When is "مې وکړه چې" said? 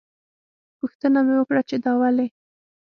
1.25-1.75